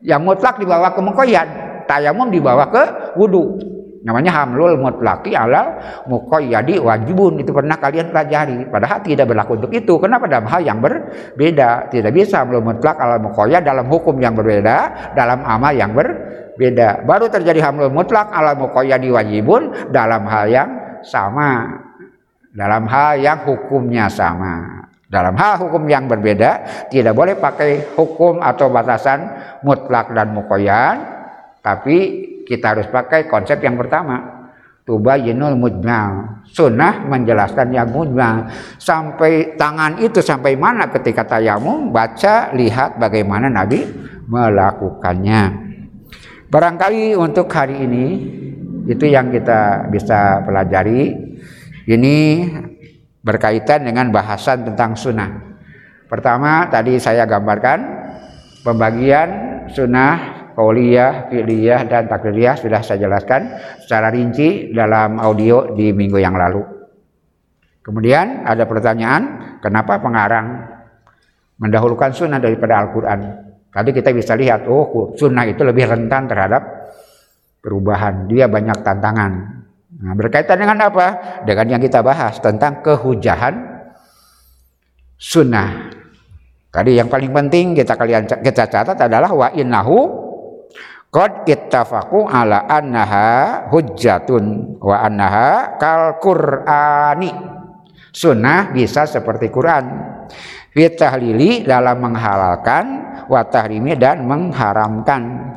[0.06, 1.48] Yang mutlak dibawa ke mukoyat.
[1.90, 2.84] Tayamum dibawa ke
[3.18, 3.58] wudhu.
[4.06, 7.42] Namanya hamlul mutlaki alal mukoyadi wajibun.
[7.42, 8.70] Itu pernah kalian pelajari.
[8.70, 9.98] Padahal tidak berlaku untuk itu.
[9.98, 11.90] Kenapa dalam hal yang berbeda?
[11.90, 15.12] Tidak bisa hamlul mutlak alal mukoyad dalam hukum yang berbeda.
[15.18, 17.08] Dalam amal yang berbeda.
[17.08, 20.70] Baru terjadi hamlul mutlak alal mukoyadi wajibun dalam hal yang
[21.02, 21.86] sama
[22.58, 24.82] dalam hal yang hukumnya sama.
[25.08, 29.30] Dalam hal hukum yang berbeda, tidak boleh pakai hukum atau batasan
[29.64, 31.00] mutlak dan mukoyan,
[31.64, 34.48] tapi kita harus pakai konsep yang pertama.
[34.88, 36.40] Tubayinul mujmal.
[36.48, 38.48] Sunnah menjelaskan yang mujmal.
[38.80, 43.84] Sampai tangan itu sampai mana ketika tayamum, baca, lihat bagaimana Nabi
[44.32, 45.68] melakukannya.
[46.48, 48.06] Barangkali untuk hari ini,
[48.88, 51.12] itu yang kita bisa pelajari
[51.92, 52.48] ini
[53.20, 55.60] berkaitan dengan bahasan tentang sunnah.
[56.08, 57.80] Pertama tadi saya gambarkan
[58.64, 59.30] pembagian
[59.76, 63.54] sunnah, kauliyah, fi'liyah dan takdiriyah sudah saya jelaskan
[63.86, 66.66] secara rinci dalam audio di minggu yang lalu.
[67.86, 70.66] Kemudian ada pertanyaan, kenapa pengarang
[71.62, 73.20] mendahulukan sunnah daripada Al-Quran?
[73.70, 76.90] Tadi kita bisa lihat, oh sunnah itu lebih rentan terhadap
[77.62, 78.26] perubahan.
[78.26, 79.32] Dia banyak tantangan.
[80.02, 81.08] Nah, berkaitan dengan apa?
[81.46, 83.56] Dengan yang kita bahas tentang kehujahan
[85.22, 85.94] sunnah.
[86.74, 90.27] Tadi yang paling penting kita kalian kita catat adalah wa innahu
[91.18, 97.34] qad ittafaqu ala annaha hujjatun wa annaha kal qur'ani.
[98.14, 100.14] Sunnah bisa seperti Quran.
[100.70, 102.86] Fitahlili dalam menghalalkan
[103.26, 105.54] wa tahrimi dan mengharamkan.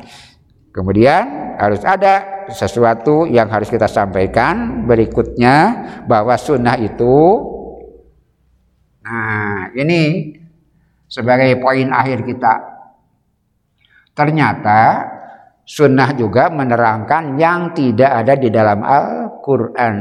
[0.73, 5.55] Kemudian harus ada sesuatu yang harus kita sampaikan berikutnya
[6.09, 7.47] bahwa sunnah itu
[9.01, 10.33] nah ini
[11.09, 12.53] sebagai poin akhir kita
[14.13, 15.09] ternyata
[15.71, 19.95] sunnah juga menerangkan yang tidak ada di dalam Al-Quran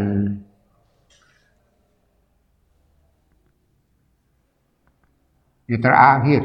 [5.70, 6.42] di terakhir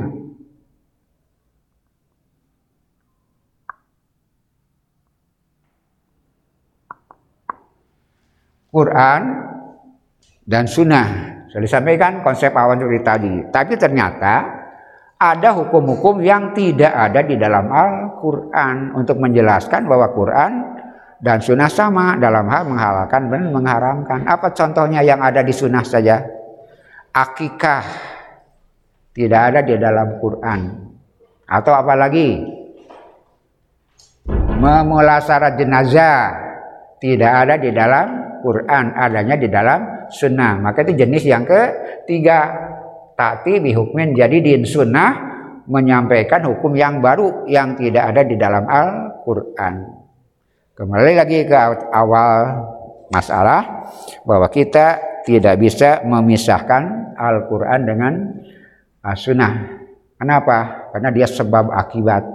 [8.70, 9.22] Quran
[10.46, 11.08] dan Sunnah.
[11.48, 13.48] Sudah disampaikan konsep awan suri tadi.
[13.48, 14.65] Tapi ternyata
[15.34, 20.52] ada hukum-hukum yang tidak ada di dalam Al-Quran untuk menjelaskan bahwa Quran
[21.18, 24.20] dan sunnah sama dalam hal menghalalkan dan mengharamkan.
[24.30, 26.22] Apa contohnya yang ada di sunnah saja?
[27.16, 27.86] Akikah
[29.16, 30.60] tidak ada di dalam Quran.
[31.48, 32.46] Atau apalagi
[34.60, 36.46] memulasara jenazah
[37.00, 38.08] tidak ada di dalam
[38.44, 40.62] Quran, adanya di dalam sunnah.
[40.62, 42.74] Maka itu jenis yang ketiga.
[43.16, 45.36] Tapi bihukmin jadi di sunnah
[45.66, 49.74] menyampaikan hukum yang baru yang tidak ada di dalam Al-Quran.
[50.76, 51.56] Kembali lagi ke
[51.96, 52.60] awal
[53.08, 53.88] masalah
[54.28, 58.14] bahwa kita tidak bisa memisahkan Al-Quran dengan
[59.16, 59.80] Sunnah.
[60.20, 60.92] Kenapa?
[60.92, 62.28] Karena dia sebab akibat.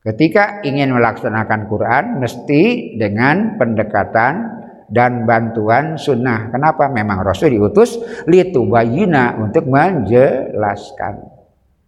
[0.00, 4.59] Ketika ingin melaksanakan Quran mesti dengan pendekatan
[4.90, 6.50] dan bantuan sunnah.
[6.50, 6.90] Kenapa?
[6.90, 11.14] Memang Rasul diutus litubayina untuk menjelaskan.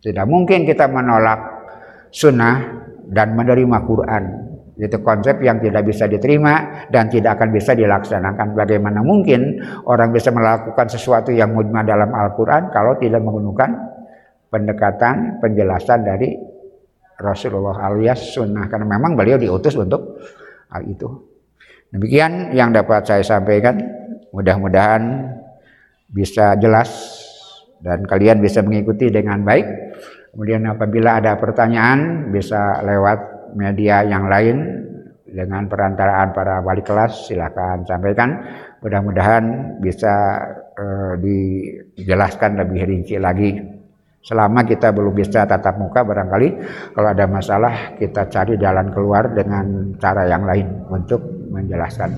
[0.02, 1.40] Tidak mungkin kita menolak
[2.14, 4.24] sunnah dan menerima Quran.
[4.78, 8.56] Itu konsep yang tidak bisa diterima dan tidak akan bisa dilaksanakan.
[8.56, 13.70] Bagaimana mungkin orang bisa melakukan sesuatu yang mujma dalam Al-Quran kalau tidak menggunakan
[14.48, 16.34] pendekatan, penjelasan dari
[17.20, 18.66] Rasulullah alias sunnah.
[18.66, 20.18] Karena memang beliau diutus untuk
[20.72, 21.31] hal itu.
[21.92, 23.76] Demikian yang dapat saya sampaikan.
[24.32, 25.28] Mudah-mudahan
[26.08, 26.88] bisa jelas
[27.84, 29.66] dan kalian bisa mengikuti dengan baik.
[30.32, 34.88] Kemudian apabila ada pertanyaan bisa lewat media yang lain
[35.32, 38.36] dengan perantaraan para wali kelas silakan sampaikan
[38.84, 40.12] mudah-mudahan bisa
[40.76, 43.56] uh, dijelaskan lebih rinci lagi
[44.22, 46.48] selama kita belum bisa tatap muka barangkali
[46.92, 52.10] kalau ada masalah kita cari jalan keluar dengan cara yang lain untuk menjelaskan.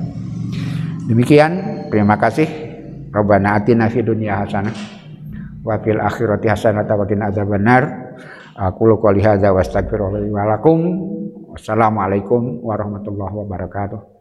[1.11, 1.53] Demikian
[1.91, 2.47] terima kasih.
[3.11, 4.75] Rabbana atina fid dunya hasanah
[5.63, 7.83] wa fil akhirati hasanah wa qina adzabannar
[8.55, 9.63] aku qouli hadza wa
[10.47, 10.79] lakum.
[11.55, 14.14] Wassalamualaikum warahmatullahi wabarakatuh.